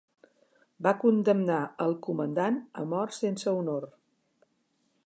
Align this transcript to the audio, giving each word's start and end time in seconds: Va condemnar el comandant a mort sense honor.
Va 0.87 0.93
condemnar 1.03 1.59
el 1.85 1.93
comandant 2.09 2.59
a 2.85 2.87
mort 2.95 3.17
sense 3.21 3.57
honor. 3.61 3.89